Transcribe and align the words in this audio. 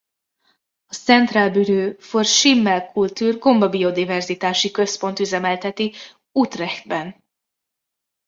A 0.87 0.93
Centraalbureau 0.93 1.93
voor 1.99 2.23
Schimmelcultures 2.25 3.37
gomba 3.37 3.69
biodiverzitási 3.69 4.71
központ 4.71 5.19
üzemelteti 5.19 5.93
Utrechtben. 6.31 7.23